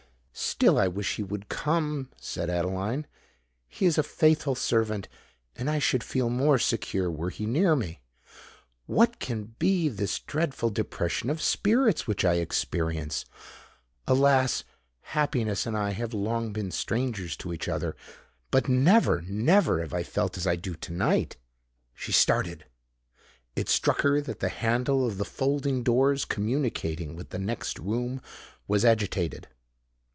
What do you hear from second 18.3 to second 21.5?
but never—never have I felt as I do to night!"